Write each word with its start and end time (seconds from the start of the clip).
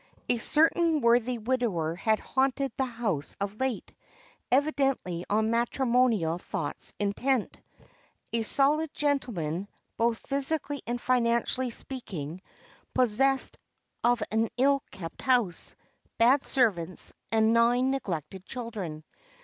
A 0.29 0.39
certain 0.39 1.01
worthy 1.01 1.37
widower 1.37 1.93
had 1.93 2.19
haunted 2.19 2.71
the 2.75 2.85
house 2.87 3.35
of 3.39 3.59
late, 3.59 3.93
evidently 4.51 5.25
on 5.29 5.51
matrimonial 5.51 6.39
thoughts 6.39 6.95
intent. 6.99 7.61
A 8.33 8.41
solid 8.41 8.91
gentleman, 8.95 9.67
both 9.97 10.17
physically 10.25 10.81
and 10.87 10.99
financially 10.99 11.69
speaking; 11.69 12.41
possessed 12.95 13.59
of 14.03 14.23
an 14.31 14.49
ill 14.57 14.81
kept 14.89 15.21
house, 15.21 15.75
bad 16.17 16.43
servants, 16.43 17.13
and 17.31 17.53
nine 17.53 17.91
neglected 17.91 18.43
children. 18.43 19.03